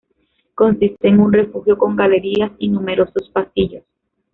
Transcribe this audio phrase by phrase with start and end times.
[0.55, 3.83] Consiste en un refugio con galerías y numerosos pasillos.